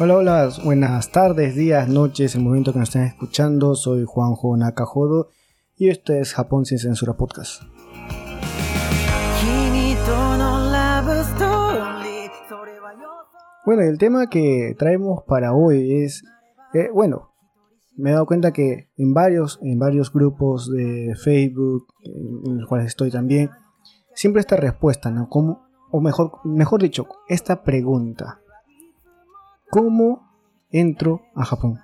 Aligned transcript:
Hola, 0.00 0.16
hola, 0.16 0.50
buenas 0.64 1.12
tardes, 1.12 1.54
días, 1.54 1.88
noches, 1.88 2.34
el 2.34 2.42
momento 2.42 2.72
que 2.72 2.80
nos 2.80 2.88
estén 2.88 3.04
escuchando. 3.04 3.76
Soy 3.76 4.04
Juanjo 4.04 4.56
Nakajodo 4.56 5.28
y 5.76 5.88
esto 5.88 6.12
es 6.12 6.34
Japón 6.34 6.64
sin 6.64 6.80
censura 6.80 7.16
podcast. 7.16 7.62
Bueno, 13.64 13.82
el 13.82 13.96
tema 13.98 14.28
que 14.28 14.74
traemos 14.76 15.22
para 15.28 15.54
hoy 15.54 16.02
es, 16.02 16.24
eh, 16.72 16.88
bueno, 16.92 17.30
me 17.96 18.10
he 18.10 18.12
dado 18.14 18.26
cuenta 18.26 18.52
que 18.52 18.90
en 18.96 19.14
varios, 19.14 19.60
en 19.62 19.78
varios 19.78 20.12
grupos 20.12 20.68
de 20.72 21.14
Facebook, 21.22 21.86
en 22.02 22.58
los 22.58 22.68
cuales 22.68 22.88
estoy 22.88 23.12
también, 23.12 23.48
siempre 24.12 24.40
esta 24.40 24.56
respuesta, 24.56 25.12
¿no? 25.12 25.28
¿Cómo, 25.28 25.68
o 25.92 26.00
mejor, 26.00 26.32
mejor 26.42 26.82
dicho, 26.82 27.06
esta 27.28 27.62
pregunta. 27.62 28.40
¿Cómo 29.74 30.22
entro 30.70 31.22
a 31.34 31.44
Japón? 31.44 31.80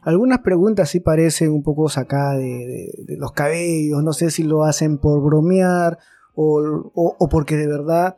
Algunas 0.00 0.40
preguntas 0.40 0.90
sí 0.90 0.98
parecen 0.98 1.52
un 1.52 1.62
poco 1.62 1.88
sacadas 1.88 2.38
de, 2.38 3.16
los 3.16 3.30
cabellos, 3.30 4.02
no 4.02 4.12
sé 4.12 4.32
si 4.32 4.42
lo 4.42 4.64
hacen 4.64 4.98
por 4.98 5.22
bromear 5.22 5.98
o, 6.34 7.28
porque 7.30 7.56
de 7.56 7.68
verdad 7.68 8.16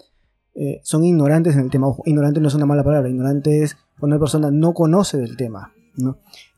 eh, 0.54 0.80
son 0.84 1.04
ignorantes 1.04 1.54
en 1.54 1.60
el 1.60 1.70
tema. 1.70 1.88
ignorante 2.06 2.40
no 2.40 2.48
es 2.48 2.54
una 2.54 2.64
mala 2.64 2.82
palabra, 2.82 3.10
ignorante 3.10 3.62
es 3.62 3.76
cuando 4.00 4.16
una 4.16 4.22
persona 4.22 4.50
no 4.50 4.72
conoce 4.72 5.18
del 5.18 5.36
tema. 5.36 5.74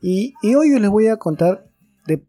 Y, 0.01 0.35
hoy 0.55 0.79
les 0.79 0.89
voy 0.89 1.07
a 1.07 1.17
contar 1.17 1.67
de 2.05 2.23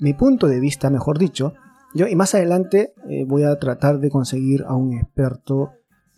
mi, 0.00 0.14
punto 0.14 0.48
de 0.48 0.58
vista, 0.58 0.90
mejor 0.90 1.20
dicho. 1.20 1.52
Yo, 1.94 2.08
y 2.08 2.16
más 2.16 2.34
adelante 2.34 2.92
eh, 3.08 3.24
voy 3.24 3.44
a 3.44 3.56
tratar 3.60 4.00
de 4.00 4.10
conseguir 4.10 4.64
a 4.66 4.74
un 4.74 4.94
experto 4.94 5.74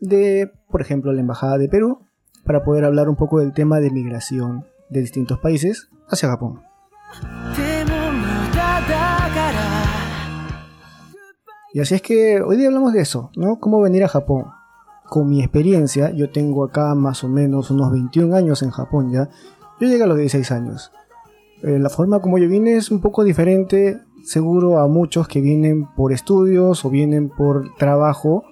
de, 0.08 0.50
por 0.70 0.80
ejemplo, 0.80 1.12
la 1.12 1.20
Embajada 1.20 1.58
de 1.58 1.68
Perú 1.68 2.00
para 2.44 2.62
poder 2.64 2.84
hablar 2.84 3.08
un 3.08 3.16
poco 3.16 3.40
del 3.40 3.52
tema 3.52 3.80
de 3.80 3.90
migración 3.90 4.64
de 4.90 5.00
distintos 5.00 5.38
países 5.38 5.88
hacia 6.08 6.28
Japón. 6.28 6.60
Y 11.72 11.80
así 11.80 11.96
es 11.96 12.02
que 12.02 12.40
hoy 12.40 12.56
día 12.56 12.68
hablamos 12.68 12.92
de 12.92 13.00
eso, 13.00 13.30
¿no? 13.34 13.58
Cómo 13.58 13.80
venir 13.80 14.04
a 14.04 14.08
Japón. 14.08 14.44
Con 15.08 15.28
mi 15.28 15.40
experiencia, 15.40 16.10
yo 16.10 16.30
tengo 16.30 16.64
acá 16.64 16.94
más 16.94 17.24
o 17.24 17.28
menos 17.28 17.70
unos 17.70 17.90
21 17.90 18.34
años 18.36 18.62
en 18.62 18.70
Japón 18.70 19.10
ya. 19.10 19.28
Yo 19.80 19.88
llegué 19.88 20.04
a 20.04 20.06
los 20.06 20.16
16 20.16 20.52
años. 20.52 20.92
Eh, 21.62 21.78
la 21.78 21.90
forma 21.90 22.20
como 22.20 22.38
yo 22.38 22.48
vine 22.48 22.76
es 22.76 22.92
un 22.92 23.00
poco 23.00 23.24
diferente, 23.24 24.00
seguro 24.22 24.78
a 24.78 24.86
muchos 24.86 25.26
que 25.26 25.40
vienen 25.40 25.86
por 25.96 26.12
estudios 26.12 26.84
o 26.84 26.90
vienen 26.90 27.28
por 27.28 27.74
trabajo. 27.76 28.44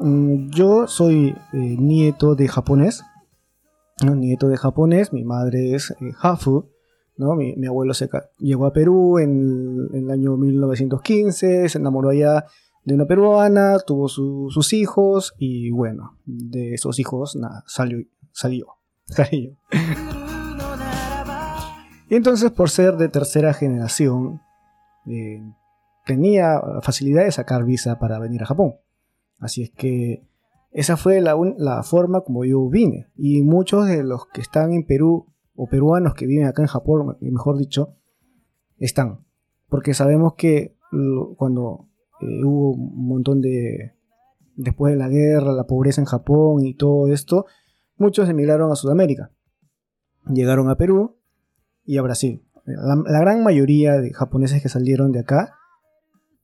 Mm, 0.00 0.48
yo 0.50 0.86
soy 0.86 1.36
eh, 1.52 1.58
nieto 1.78 2.34
de 2.34 2.48
japonés, 2.48 3.04
nieto 4.02 4.48
de 4.48 4.56
japonés, 4.56 5.12
mi 5.12 5.24
madre 5.24 5.74
es 5.74 5.90
eh, 5.90 6.12
Hafu, 6.18 6.70
¿no? 7.18 7.34
Mi, 7.34 7.54
abuelo 7.66 7.92
se 7.92 8.08
llegó 8.38 8.64
a 8.64 8.72
Perú 8.72 9.18
en, 9.18 9.90
el 9.92 10.10
año 10.10 10.38
1915, 10.38 11.68
se 11.68 11.78
enamoró 11.78 12.08
allá 12.08 12.46
de 12.84 12.94
una 12.94 13.04
peruana, 13.04 13.78
tuvo 13.86 14.08
sus 14.08 14.72
hijos 14.72 15.34
y 15.36 15.70
bueno, 15.70 16.16
de 16.24 16.72
esos 16.72 16.98
hijos 16.98 17.38
salió, 17.66 18.06
salió, 18.32 18.78
y 22.08 22.14
entonces 22.14 22.50
por 22.52 22.70
ser 22.70 22.96
de 22.96 23.10
tercera 23.10 23.52
generación, 23.52 24.40
eh, 25.06 25.42
tenía 26.06 26.58
facilidad 26.80 27.24
de 27.24 27.32
sacar 27.32 27.64
visa 27.64 27.98
para 27.98 28.18
venir 28.18 28.42
a 28.42 28.46
Japón. 28.46 28.76
Así 29.40 29.62
es 29.62 29.70
que 29.70 30.22
esa 30.70 30.96
fue 30.96 31.20
la, 31.20 31.82
forma 31.82 32.20
como 32.20 32.44
yo 32.44 32.68
vine. 32.68 33.08
Y 33.16 33.42
muchos 33.42 33.86
de 33.86 34.04
los 34.04 34.26
que 34.26 34.40
están 34.40 34.72
en 34.72 34.86
Perú, 34.86 35.26
o 35.56 35.66
peruanos 35.66 36.14
que 36.14 36.26
viven 36.26 36.46
acá 36.46 36.62
en 36.62 36.68
Japón, 36.68 37.16
mejor 37.20 37.58
dicho, 37.58 37.96
están. 38.78 39.24
Porque 39.68 39.94
sabemos 39.94 40.34
que 40.34 40.76
cuando 41.36 41.88
eh, 42.20 42.44
hubo 42.44 42.72
un 42.72 43.08
montón 43.08 43.40
de... 43.40 43.94
Después 44.56 44.92
de 44.92 44.98
la 44.98 45.08
guerra, 45.08 45.52
la 45.52 45.66
pobreza 45.66 46.02
en 46.02 46.06
Japón 46.06 46.64
y 46.66 46.74
todo 46.74 47.10
esto, 47.10 47.46
muchos 47.96 48.28
emigraron 48.28 48.70
a 48.70 48.76
Sudamérica. 48.76 49.30
Llegaron 50.26 50.68
a 50.68 50.76
Perú 50.76 51.16
y 51.84 51.96
a 51.96 52.02
Brasil. 52.02 52.44
La 52.66 53.20
gran 53.20 53.42
mayoría 53.42 53.94
de 53.94 54.12
japoneses 54.12 54.62
que 54.62 54.68
salieron 54.68 55.12
de 55.12 55.20
acá 55.20 55.54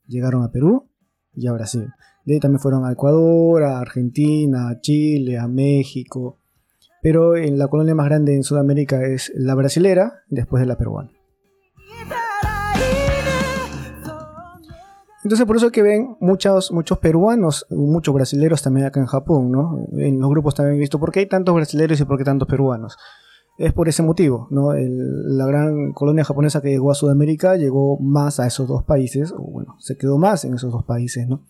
llegaron 0.06 0.44
a 0.44 0.50
Perú 0.50 0.88
y 1.36 1.46
a 1.46 1.52
Brasil. 1.52 1.92
De 2.24 2.34
ahí 2.34 2.40
también 2.40 2.60
fueron 2.60 2.84
a 2.84 2.92
Ecuador, 2.92 3.62
a 3.62 3.78
Argentina, 3.78 4.68
a 4.68 4.80
Chile, 4.80 5.38
a 5.38 5.46
México. 5.46 6.38
Pero 7.02 7.36
en 7.36 7.58
la 7.58 7.68
colonia 7.68 7.94
más 7.94 8.06
grande 8.06 8.34
en 8.34 8.42
Sudamérica 8.42 9.06
es 9.06 9.30
la 9.36 9.54
brasilera, 9.54 10.22
después 10.28 10.60
de 10.60 10.66
la 10.66 10.76
peruana. 10.76 11.10
Entonces 15.26 15.44
por 15.44 15.56
eso 15.56 15.72
que 15.72 15.82
ven 15.82 16.16
muchos, 16.20 16.70
muchos 16.70 16.98
peruanos, 16.98 17.66
muchos 17.70 18.14
brasileros 18.14 18.62
también 18.62 18.86
acá 18.86 19.00
en 19.00 19.06
Japón, 19.06 19.50
¿no? 19.50 19.86
En 19.96 20.20
los 20.20 20.30
grupos 20.30 20.54
también 20.54 20.76
he 20.76 20.78
visto 20.78 21.00
por 21.00 21.10
qué 21.10 21.18
hay 21.20 21.26
tantos 21.26 21.52
brasileros 21.52 22.00
y 22.00 22.04
por 22.04 22.16
qué 22.16 22.22
tantos 22.22 22.46
peruanos. 22.46 22.96
Es 23.58 23.72
por 23.72 23.88
ese 23.88 24.02
motivo, 24.02 24.48
¿no? 24.50 24.74
la 24.74 25.46
gran 25.46 25.92
colonia 25.92 26.24
japonesa 26.24 26.60
que 26.60 26.68
llegó 26.68 26.90
a 26.90 26.94
Sudamérica 26.94 27.56
llegó 27.56 27.98
más 27.98 28.38
a 28.38 28.46
esos 28.46 28.68
dos 28.68 28.82
países, 28.84 29.32
o 29.32 29.38
bueno, 29.38 29.76
se 29.78 29.96
quedó 29.96 30.18
más 30.18 30.44
en 30.44 30.54
esos 30.54 30.70
dos 30.70 30.84
países, 30.84 31.26
¿no? 31.26 31.40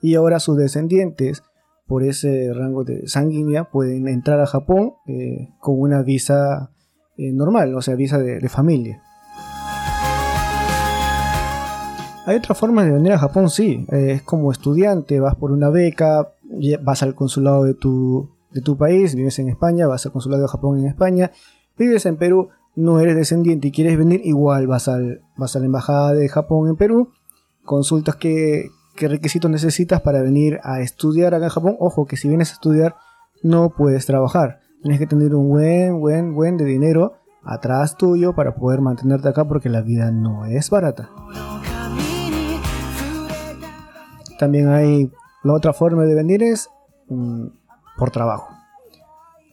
y 0.00 0.14
ahora 0.14 0.40
sus 0.40 0.56
descendientes 0.56 1.42
por 1.86 2.04
ese 2.04 2.52
rango 2.54 2.84
de 2.84 3.08
sanguínea 3.08 3.64
pueden 3.64 4.08
entrar 4.08 4.40
a 4.40 4.46
Japón 4.46 4.94
eh, 5.06 5.48
con 5.58 5.80
una 5.80 6.02
visa 6.02 6.70
eh, 7.16 7.32
normal, 7.32 7.74
o 7.74 7.82
sea, 7.82 7.96
visa 7.96 8.18
de, 8.18 8.48
familia. 8.48 9.02
Hay 12.26 12.36
otra 12.36 12.54
forma 12.54 12.84
de 12.84 12.92
venir 12.92 13.12
a 13.12 13.18
Japón, 13.18 13.50
sí. 13.50 13.86
Eh, 13.90 14.12
es 14.12 14.22
como 14.22 14.52
estudiante, 14.52 15.18
vas 15.18 15.34
por 15.34 15.50
una 15.50 15.68
beca, 15.68 16.32
vas 16.82 17.02
al 17.02 17.16
consulado 17.16 17.64
de 17.64 17.74
tu, 17.74 18.30
de 18.52 18.60
tu 18.60 18.76
país, 18.76 19.14
vives 19.14 19.38
en 19.38 19.48
España, 19.48 19.86
vas 19.86 20.06
al 20.06 20.12
consulado 20.12 20.42
de 20.42 20.48
Japón 20.48 20.78
en 20.78 20.86
España, 20.86 21.30
vives 21.78 22.06
en 22.06 22.16
Perú, 22.16 22.48
no 22.74 23.00
eres 23.00 23.16
descendiente 23.16 23.68
y 23.68 23.72
quieres 23.72 23.98
venir, 23.98 24.20
igual 24.24 24.66
vas, 24.66 24.88
al, 24.88 25.22
vas 25.36 25.56
a 25.56 25.60
la 25.60 25.66
embajada 25.66 26.12
de 26.12 26.28
Japón 26.28 26.68
en 26.68 26.76
Perú, 26.76 27.10
consultas 27.64 28.16
qué 28.16 28.70
requisitos 28.96 29.50
necesitas 29.50 30.00
para 30.02 30.22
venir 30.22 30.60
a 30.62 30.80
estudiar 30.80 31.34
acá 31.34 31.44
en 31.44 31.50
Japón. 31.50 31.76
Ojo, 31.78 32.06
que 32.06 32.16
si 32.16 32.28
vienes 32.28 32.50
a 32.50 32.54
estudiar 32.54 32.96
no 33.42 33.70
puedes 33.70 34.06
trabajar. 34.06 34.60
Tienes 34.82 34.98
que 34.98 35.06
tener 35.06 35.34
un 35.34 35.48
buen, 35.48 36.00
buen, 36.00 36.34
buen 36.34 36.56
de 36.56 36.64
dinero 36.64 37.14
atrás 37.42 37.96
tuyo 37.96 38.34
para 38.34 38.54
poder 38.54 38.80
mantenerte 38.80 39.28
acá 39.28 39.46
porque 39.46 39.68
la 39.68 39.82
vida 39.82 40.10
no 40.10 40.46
es 40.46 40.70
barata. 40.70 41.10
También 44.38 44.68
hay 44.68 45.10
la 45.42 45.54
otra 45.54 45.72
forma 45.72 46.04
de 46.04 46.14
venir 46.14 46.42
es 46.42 46.68
mm, 47.08 47.46
por 48.00 48.10
trabajo. 48.10 48.48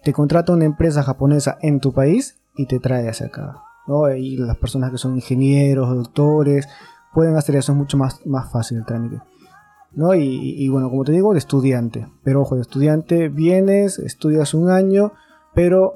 Te 0.04 0.14
contrata 0.14 0.54
una 0.54 0.66
empresa 0.66 1.04
japonesa 1.04 1.58
en 1.62 1.82
tu 1.82 1.94
país 1.94 2.40
y 2.56 2.66
te 2.66 2.80
trae 2.80 3.10
hacia 3.10 3.28
acá. 3.28 3.62
Y 4.18 4.38
las 4.38 4.58
personas 4.58 4.90
que 4.90 4.98
son 4.98 5.16
ingenieros, 5.16 5.96
doctores, 5.96 6.68
pueden 7.14 7.36
hacer 7.36 7.58
eso, 7.58 7.74
es 7.74 7.78
mucho 7.78 7.98
más, 7.98 8.26
más 8.26 8.50
fácil 8.52 8.78
el 8.78 8.86
trámite. 8.86 9.22
¿no? 9.92 10.16
Y, 10.16 10.68
bueno, 10.70 10.90
como 10.90 11.04
te 11.04 11.12
digo, 11.12 11.34
de 11.34 11.40
estudiante. 11.40 12.08
Pero 12.24 12.42
ojo, 12.42 12.56
de 12.56 12.62
estudiante 12.62 13.30
vienes, 13.30 14.00
estudias 14.00 14.54
un 14.54 14.70
año, 14.70 15.12
pero 15.54 15.96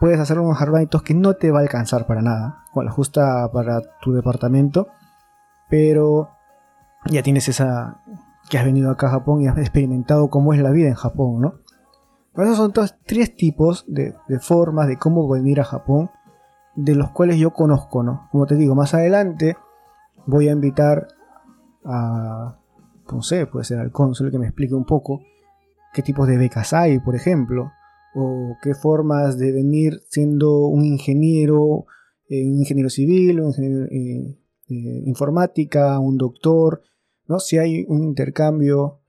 puedes 0.00 0.18
hacer 0.20 0.38
unos 0.38 0.60
arbaitos 0.60 1.02
que 1.02 1.14
no 1.14 1.34
te 1.34 1.50
va 1.50 1.58
a 1.58 1.62
alcanzar 1.62 2.06
para 2.06 2.22
nada, 2.22 2.64
con 2.72 2.84
la 2.86 2.92
justa 2.92 3.50
para 3.52 3.80
tu 4.00 4.12
departamento, 4.12 4.88
pero 5.68 6.30
ya 7.06 7.22
tienes 7.22 7.48
esa 7.48 8.00
que 8.48 8.58
has 8.58 8.64
venido 8.64 8.90
acá 8.90 9.08
a 9.08 9.10
Japón 9.10 9.42
y 9.42 9.48
has 9.48 9.58
experimentado 9.58 10.28
cómo 10.28 10.52
es 10.52 10.60
la 10.60 10.70
vida 10.70 10.88
en 10.88 10.94
Japón, 10.94 11.40
¿no? 11.40 11.54
Esos 12.36 12.56
son 12.56 12.72
todos 12.72 12.96
tres 13.06 13.36
tipos 13.36 13.84
de, 13.86 14.14
de 14.28 14.38
formas 14.40 14.88
de 14.88 14.98
cómo 14.98 15.28
venir 15.28 15.60
a 15.60 15.64
Japón, 15.64 16.10
de 16.74 16.94
los 16.94 17.10
cuales 17.10 17.38
yo 17.38 17.52
conozco, 17.52 18.02
¿no? 18.02 18.28
Como 18.32 18.46
te 18.46 18.56
digo, 18.56 18.74
más 18.74 18.94
adelante 18.94 19.56
voy 20.26 20.48
a 20.48 20.52
invitar 20.52 21.08
a, 21.84 22.58
no 23.12 23.22
sé, 23.22 23.46
puede 23.46 23.64
ser 23.64 23.78
al 23.78 23.92
cónsul 23.92 24.30
que 24.30 24.38
me 24.38 24.46
explique 24.46 24.74
un 24.74 24.84
poco 24.84 25.20
qué 25.92 26.02
tipos 26.02 26.26
de 26.26 26.38
becas 26.38 26.72
hay, 26.72 26.98
por 26.98 27.14
ejemplo, 27.14 27.70
o 28.14 28.56
qué 28.62 28.74
formas 28.74 29.38
de 29.38 29.52
venir 29.52 30.02
siendo 30.08 30.66
un 30.66 30.84
ingeniero, 30.84 31.86
eh, 32.28 32.44
un 32.46 32.58
ingeniero 32.58 32.88
civil, 32.88 33.40
un 33.40 33.48
ingeniero 33.48 33.84
eh, 33.86 34.38
eh, 34.68 35.02
informática, 35.06 35.98
un 35.98 36.16
doctor, 36.16 36.82
¿no? 37.26 37.38
Si 37.38 37.58
hay 37.58 37.84
un 37.88 38.02
intercambio 38.02 39.00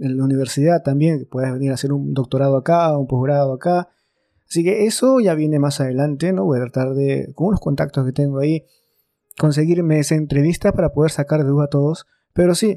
en 0.00 0.16
la 0.16 0.24
universidad 0.24 0.82
también, 0.82 1.28
puedes 1.30 1.52
venir 1.52 1.70
a 1.70 1.74
hacer 1.74 1.92
un 1.92 2.14
doctorado 2.14 2.56
acá, 2.56 2.96
un 2.96 3.06
posgrado 3.06 3.52
acá. 3.52 3.88
Así 4.48 4.64
que 4.64 4.86
eso 4.86 5.20
ya 5.20 5.34
viene 5.34 5.58
más 5.58 5.80
adelante, 5.80 6.32
¿no? 6.32 6.44
Voy 6.44 6.58
a 6.58 6.62
tratar 6.62 6.94
de, 6.94 7.32
con 7.34 7.48
unos 7.48 7.60
contactos 7.60 8.06
que 8.06 8.12
tengo 8.12 8.38
ahí, 8.38 8.64
conseguirme 9.38 9.98
esa 9.98 10.14
entrevista 10.14 10.72
para 10.72 10.92
poder 10.92 11.10
sacar 11.10 11.44
de 11.44 11.50
duda 11.50 11.66
a 11.66 11.68
todos. 11.68 12.06
Pero 12.32 12.54
sí, 12.54 12.76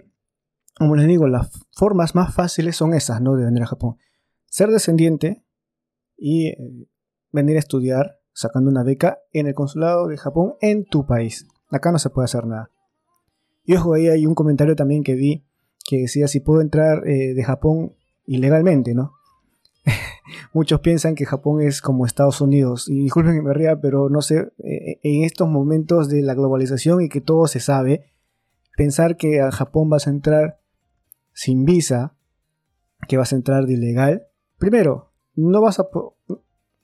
como 0.78 0.96
les 0.96 1.08
digo, 1.08 1.28
las 1.28 1.50
formas 1.72 2.14
más 2.14 2.36
fáciles 2.36 2.76
son 2.76 2.94
esas, 2.94 3.22
¿no? 3.22 3.36
De 3.36 3.46
venir 3.46 3.64
a 3.64 3.68
Japón. 3.68 3.96
Ser 4.46 4.70
descendiente 4.70 5.44
y 6.18 6.48
eh, 6.48 6.88
venir 7.32 7.56
a 7.56 7.60
estudiar 7.60 8.20
sacando 8.34 8.70
una 8.70 8.84
beca 8.84 9.20
en 9.32 9.48
el 9.48 9.54
consulado 9.54 10.08
de 10.08 10.18
Japón 10.18 10.56
en 10.60 10.86
tu 10.86 11.06
país. 11.06 11.48
Acá 11.70 11.92
no 11.92 12.00
se 12.00 12.10
puede 12.10 12.26
hacer 12.26 12.46
nada. 12.46 12.70
Y 13.64 13.76
ojo, 13.76 13.94
ahí 13.94 14.10
hay 14.10 14.26
un 14.26 14.36
comentario 14.36 14.76
también 14.76 15.04
que 15.04 15.16
vi 15.16 15.46
que 15.84 16.02
decía 16.02 16.28
si 16.28 16.40
puedo 16.40 16.62
entrar 16.62 17.08
eh, 17.08 17.34
de 17.34 17.44
Japón 17.44 17.94
ilegalmente, 18.26 18.94
¿no? 18.94 19.14
Muchos 20.54 20.80
piensan 20.80 21.16
que 21.16 21.26
Japón 21.26 21.62
es 21.62 21.82
como 21.82 22.06
Estados 22.06 22.42
Unidos. 22.42 22.88
Y 22.88 23.04
disculpen 23.04 23.36
que 23.36 23.42
me 23.42 23.54
ría, 23.54 23.80
pero 23.82 24.10
no 24.10 24.22
sé, 24.22 24.52
eh, 24.64 25.00
en 25.04 25.24
estos 25.24 25.50
momentos 25.50 26.10
de 26.10 26.22
la 26.22 26.34
globalización 26.34 27.02
y 27.02 27.10
que 27.10 27.22
todo 27.22 27.48
se 27.48 27.60
sabe, 27.60 28.12
pensar 28.78 29.18
que 29.18 29.42
a 29.42 29.52
Japón 29.52 29.90
vas 29.90 30.08
a 30.08 30.12
entrar 30.12 30.60
sin 31.34 31.66
visa, 31.66 32.16
que 33.08 33.18
vas 33.18 33.34
a 33.34 33.36
entrar 33.36 33.66
de 33.66 33.74
ilegal, 33.74 34.28
primero, 34.58 35.12
no 35.36 35.62
vas 35.62 35.80
a... 35.80 35.88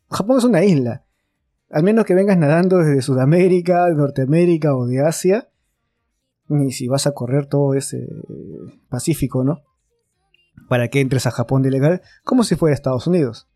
Japón 0.09 0.37
es 0.37 0.43
una 0.43 0.63
isla. 0.63 1.05
Al 1.69 1.83
menos 1.83 2.05
que 2.05 2.15
vengas 2.15 2.37
nadando 2.37 2.79
desde 2.79 3.01
Sudamérica, 3.01 3.87
Norteamérica 3.89 4.75
o 4.75 4.87
de 4.87 5.01
Asia, 5.01 5.49
ni 6.49 6.71
si 6.71 6.87
vas 6.87 7.07
a 7.07 7.13
correr 7.13 7.45
todo 7.45 7.73
ese 7.75 8.07
Pacífico, 8.89 9.43
¿no? 9.43 9.61
Para 10.67 10.89
que 10.89 10.99
entres 10.99 11.25
a 11.25 11.31
Japón 11.31 11.61
de 11.61 11.69
ilegal, 11.69 12.01
como 12.23 12.43
si 12.43 12.55
fuera 12.55 12.73
Estados 12.73 13.07
Unidos. 13.07 13.47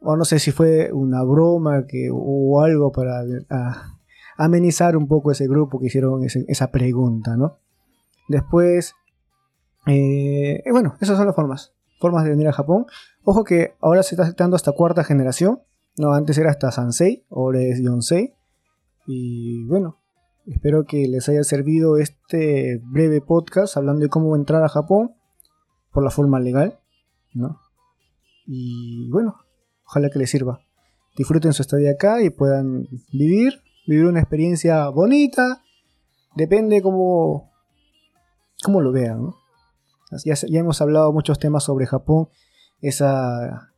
O 0.00 0.16
no 0.16 0.24
sé 0.24 0.38
si 0.38 0.52
fue 0.52 0.92
una 0.92 1.22
broma 1.24 1.86
que, 1.86 2.08
o 2.12 2.60
algo 2.62 2.92
para 2.92 3.22
amenizar 4.38 4.96
un 4.96 5.08
poco 5.08 5.32
ese 5.32 5.48
grupo 5.48 5.80
que 5.80 5.86
hicieron 5.86 6.22
esa 6.24 6.70
pregunta, 6.70 7.36
¿no? 7.36 7.58
Después, 8.28 8.94
eh, 9.86 10.62
bueno, 10.70 10.94
esas 11.00 11.16
son 11.16 11.26
las 11.26 11.34
formas. 11.34 11.74
Formas 11.98 12.24
de 12.24 12.30
venir 12.30 12.48
a 12.48 12.52
Japón. 12.52 12.86
Ojo 13.24 13.44
que 13.44 13.74
ahora 13.80 14.02
se 14.02 14.14
está 14.14 14.24
aceptando 14.24 14.56
hasta 14.56 14.72
cuarta 14.72 15.04
generación. 15.04 15.60
No, 15.96 16.12
antes 16.12 16.36
era 16.38 16.50
hasta 16.50 16.70
Sansei, 16.70 17.24
ahora 17.30 17.60
es 17.62 17.82
Yonsei. 17.82 18.34
Y 19.06 19.64
bueno, 19.64 19.98
espero 20.46 20.84
que 20.84 21.08
les 21.08 21.28
haya 21.28 21.42
servido 21.44 21.96
este 21.96 22.80
breve 22.84 23.20
podcast 23.20 23.76
hablando 23.76 24.02
de 24.02 24.08
cómo 24.08 24.36
entrar 24.36 24.62
a 24.62 24.68
Japón 24.68 25.14
por 25.92 26.04
la 26.04 26.10
forma 26.10 26.40
legal, 26.40 26.78
¿no? 27.34 27.60
Y 28.46 29.10
bueno, 29.10 29.36
ojalá 29.84 30.10
que 30.10 30.18
les 30.18 30.30
sirva. 30.30 30.60
Disfruten 31.16 31.52
su 31.52 31.62
estadía 31.62 31.92
acá 31.92 32.22
y 32.22 32.30
puedan 32.30 32.86
vivir, 33.12 33.62
vivir 33.86 34.06
una 34.06 34.20
experiencia 34.20 34.88
bonita. 34.88 35.62
Depende 36.36 36.82
cómo, 36.82 37.52
cómo 38.62 38.80
lo 38.80 38.92
vean, 38.92 39.22
¿no? 39.22 39.36
Ya, 40.24 40.34
hemos 40.60 40.80
hablado 40.80 41.12
muchos 41.12 41.38
temas 41.38 41.64
sobre 41.64 41.86
Japón, 41.86 42.28
esa 42.80 43.72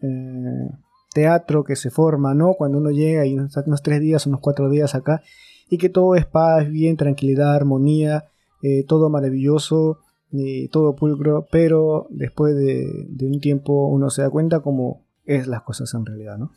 eh, 0.00 0.68
teatro 1.14 1.64
que 1.64 1.76
se 1.76 1.90
forma, 1.90 2.34
¿no? 2.34 2.52
Cuando 2.54 2.76
uno 2.78 2.90
llega 2.90 3.24
y 3.24 3.34
unos, 3.34 3.56
unos 3.56 3.82
tres 3.82 4.00
días, 4.00 4.26
unos 4.26 4.40
cuatro 4.40 4.68
días 4.68 4.94
acá, 4.94 5.22
y 5.70 5.78
que 5.78 5.88
todo 5.88 6.14
es 6.14 6.26
paz, 6.26 6.68
bien, 6.68 6.98
tranquilidad, 6.98 7.54
armonía, 7.54 8.24
eh, 8.62 8.84
todo 8.86 9.08
maravilloso, 9.08 10.00
y 10.36 10.68
todo 10.68 10.96
pulcro, 10.96 11.46
pero 11.50 12.08
después 12.10 12.56
de, 12.56 13.06
de, 13.08 13.26
un 13.26 13.40
tiempo 13.40 13.86
uno 13.86 14.10
se 14.10 14.22
da 14.22 14.30
cuenta 14.30 14.60
cómo 14.60 15.04
es 15.24 15.46
las 15.46 15.62
cosas 15.62 15.94
en 15.94 16.04
realidad, 16.04 16.38
¿no? 16.38 16.50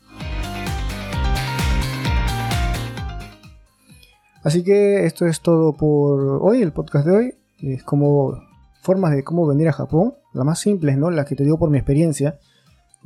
Así 4.43 4.63
que 4.63 5.05
esto 5.05 5.25
es 5.25 5.41
todo 5.41 5.73
por 5.73 6.39
hoy, 6.41 6.61
el 6.61 6.71
podcast 6.71 7.05
de 7.05 7.15
hoy. 7.15 7.33
Es 7.59 7.83
como 7.83 8.41
formas 8.81 9.13
de 9.13 9.23
cómo 9.23 9.45
venir 9.45 9.67
a 9.67 9.73
Japón, 9.73 10.13
las 10.33 10.45
más 10.45 10.59
simples, 10.59 10.97
¿no? 10.97 11.11
Las 11.11 11.25
que 11.25 11.35
te 11.35 11.43
digo 11.43 11.59
por 11.59 11.69
mi 11.69 11.77
experiencia. 11.77 12.39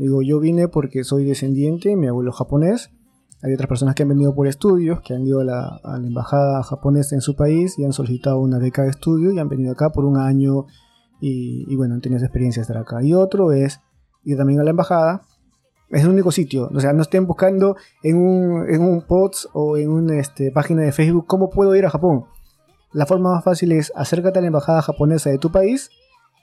Digo, 0.02 0.24
yo 0.24 0.40
vine 0.40 0.68
porque 0.68 1.04
soy 1.04 1.26
descendiente, 1.26 1.96
mi 1.96 2.08
abuelo 2.08 2.32
japonés. 2.32 2.90
Hay 3.44 3.54
otras 3.54 3.68
personas 3.68 3.94
que 3.94 4.02
han 4.02 4.10
venido 4.10 4.34
por 4.34 4.48
estudios, 4.48 5.00
que 5.02 5.14
han 5.14 5.28
ido 5.28 5.42
a 5.42 5.44
la, 5.44 5.80
embajada 6.04 6.64
japonesa 6.64 7.14
en 7.14 7.22
su 7.22 7.36
país 7.36 7.78
y 7.78 7.86
han 7.86 7.94
solicitado 7.94 8.40
una 8.40 8.58
beca 8.58 8.82
de 8.82 8.90
estudio 8.90 9.32
y 9.32 9.38
han 9.38 9.48
venido 9.48 9.74
acá 9.74 9.92
por 9.92 10.06
un 10.06 10.18
año 10.18 10.66
y, 11.20 11.76
bueno, 11.76 11.94
han 11.94 12.02
tenido 12.02 12.18
esa 12.18 12.26
experiencia 12.26 12.62
de 12.62 12.64
estar 12.64 12.78
acá. 12.78 13.04
Y 13.04 13.14
otro 13.14 13.52
es 13.52 13.80
ir 14.24 14.38
también 14.38 14.60
a 14.60 14.64
la 14.64 14.72
embajada. 14.72 15.22
Es 15.92 16.02
el 16.02 16.10
único 16.10 16.32
sitio. 16.32 16.72
O 16.74 16.80
sea, 16.80 16.94
no 16.94 17.04
estén 17.04 17.28
buscando 17.28 17.76
en 18.02 18.18
un, 18.18 18.68
en 18.74 18.82
un 18.82 19.04
post 19.04 19.46
o 19.54 19.78
en 19.78 19.92
una 19.92 20.18
este, 20.18 20.52
página 20.52 20.82
de 20.82 20.94
Facebook 20.94 21.28
cómo 21.28 21.52
puedo 21.52 21.76
ir 21.76 21.86
a 21.86 21.92
Japón. 21.92 22.26
La 22.92 23.06
forma 23.06 23.34
más 23.34 23.44
fácil 23.44 23.72
es 23.72 23.94
acércate 23.96 24.40
a 24.40 24.42
la 24.42 24.48
embajada 24.48 24.82
japonesa 24.82 25.30
de 25.30 25.38
tu 25.38 25.52
país 25.52 25.92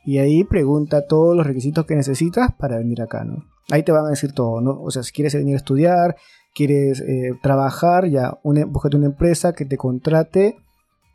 y 0.05 0.19
ahí 0.19 0.45
pregunta 0.45 1.07
todos 1.07 1.37
los 1.37 1.47
requisitos 1.47 1.87
que 1.87 1.95
necesitas 1.95 2.53
para 2.59 2.79
venir 2.79 3.03
acá, 3.03 3.25
¿no? 3.25 3.45
Ahí 3.71 3.83
te 3.83 3.93
van 3.93 4.07
a 4.07 4.11
decir 4.11 4.33
todo, 4.33 4.61
¿no? 4.61 4.81
O 4.81 4.91
sea, 4.91 5.03
si 5.03 5.13
quieres 5.13 5.35
venir 5.35 5.55
a 5.55 5.59
estudiar, 5.59 6.17
quieres 6.55 7.01
eh, 7.01 7.33
trabajar, 7.43 8.09
ya 8.09 8.39
una, 8.43 8.65
búscate 8.65 8.97
una 8.97 9.07
empresa 9.07 9.53
que 9.53 9.65
te 9.65 9.77
contrate 9.77 10.57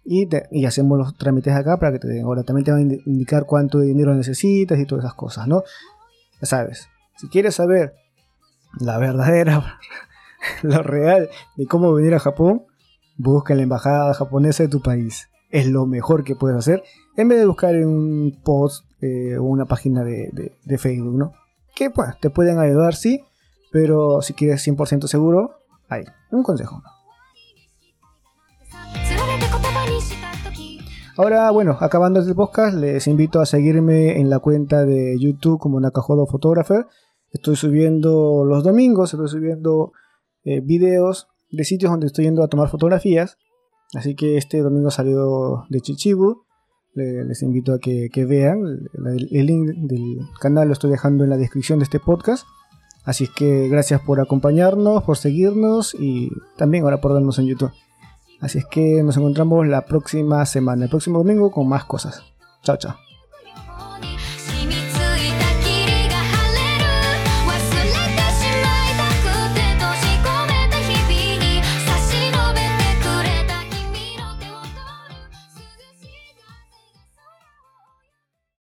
y, 0.06 0.28
y, 0.52 0.66
hacemos 0.66 0.98
los 0.98 1.18
trámites 1.18 1.54
acá 1.54 1.78
para 1.78 1.94
que 1.94 2.00
te. 2.00 2.22
Ahora 2.22 2.44
también 2.44 2.66
te 2.66 2.72
van 2.72 2.92
a 2.92 3.10
indicar 3.10 3.46
cuánto 3.46 3.80
dinero 3.80 4.14
necesitas 4.14 4.78
y 4.80 4.86
todas 4.86 5.06
esas 5.06 5.16
cosas, 5.16 5.48
¿no? 5.48 5.64
Ya 6.42 6.48
sabes, 6.48 6.90
si 7.16 7.30
quieres 7.30 7.56
saber 7.56 7.94
la 8.80 8.98
verdadera, 8.98 9.80
lo 10.62 10.84
real 10.84 11.30
de 11.56 11.66
cómo 11.66 11.94
venir 11.94 12.14
a 12.14 12.20
Japón, 12.20 12.66
busca 13.18 13.56
la 13.56 13.64
embajada 13.64 14.14
japonesa 14.14 14.64
de 14.64 14.70
tu 14.70 14.82
país. 14.82 15.30
Es 15.54 15.68
lo 15.68 15.86
mejor 15.86 16.24
que 16.24 16.36
puedes 16.36 16.58
hacer 16.58 16.82
en 17.16 17.28
vez 17.28 17.38
de 17.38 17.46
buscar 17.46 17.76
en 17.76 17.88
un 17.88 18.42
post 18.44 18.86
eh, 19.02 19.38
o 19.38 19.44
una 19.44 19.66
página 19.66 20.04
de, 20.04 20.52
Facebook, 20.80 21.16
¿no? 21.16 21.34
Que 21.76 21.92
pues 21.92 22.20
te 22.20 22.32
pueden 22.32 22.58
ayudar, 22.58 22.96
sí, 22.96 23.24
pero 23.72 24.24
si 24.24 24.34
quieres 24.34 24.68
100% 24.68 25.06
seguro, 25.06 25.60
hay 25.90 26.06
un 26.32 26.42
consejo. 26.42 26.82
Ahora, 31.18 31.52
bueno, 31.52 31.78
acabando 31.80 32.22
este 32.22 32.34
podcast, 32.34 32.76
les 32.76 33.06
invito 33.06 33.40
a 33.40 33.46
seguirme 33.46 34.20
en 34.20 34.32
la 34.32 34.40
cuenta 34.40 34.86
de 34.86 35.20
YouTube 35.20 35.60
como 35.60 35.80
Nakajodo 35.80 36.26
Photographer. 36.26 36.88
Estoy 37.30 37.58
subiendo 37.58 38.44
los 38.44 38.64
domingos, 38.64 39.14
estoy 39.14 39.28
subiendo 39.28 39.92
eh, 40.46 40.62
videos 40.62 41.28
de 41.52 41.64
sitios 41.64 41.92
donde 41.92 42.08
estoy 42.08 42.26
yendo 42.26 42.44
a 42.44 42.48
tomar 42.48 42.70
fotografías. 42.70 43.38
Así 43.94 44.16
que 44.16 44.38
este 44.38 44.62
domingo 44.62 44.92
salió 44.92 45.66
de 45.70 45.82
Chichibu. 45.82 46.44
Les 46.96 47.42
invito 47.42 47.74
a 47.74 47.80
que, 47.80 48.26
vean. 48.28 48.90
El, 49.06 49.46
link 49.46 49.70
del 49.76 50.20
canal 50.40 50.68
lo 50.68 50.74
estoy 50.74 50.92
dejando 50.92 51.24
en 51.24 51.30
la 51.30 51.38
descripción 51.38 51.80
de 51.80 51.84
este 51.84 52.00
podcast. 52.00 52.46
Así 53.04 53.28
que 53.28 53.68
gracias 53.68 54.02
por 54.02 54.22
acompañarnos, 54.22 55.04
por 55.04 55.18
seguirnos 55.18 55.94
y 56.00 56.30
también 56.58 56.84
ahora 56.84 57.02
por 57.02 57.14
vernos 57.14 57.40
en 57.40 57.48
YouTube. 57.48 57.72
Así 58.40 58.60
es 58.60 58.66
que 58.66 59.04
nos 59.04 59.18
encontramos 59.18 59.68
la 59.68 59.86
próxima 59.86 60.46
semana, 60.46 60.86
el 60.86 60.90
próximo 60.90 61.18
domingo 61.18 61.52
con 61.52 61.68
más 61.68 61.86
cosas. 61.86 62.24
Chao, 62.62 62.78
chao. 62.78 63.13